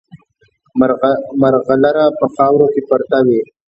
[1.41, 3.41] مرغلره په خاورو کې پرته وي.